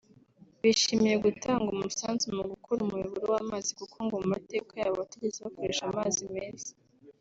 Bishimiye 0.61 1.15
gutanga 1.25 1.67
umusanzu 1.75 2.25
mu 2.37 2.43
gukora 2.51 2.79
umuyoboro 2.81 3.25
w’amazi 3.35 3.69
kuko 3.79 3.95
ngo 4.05 4.15
mu 4.21 4.27
mateka 4.33 4.71
yabo 4.79 4.95
batigeze 5.01 5.37
bakoresha 5.45 5.83
amazi 5.89 6.21
meza 6.35 6.71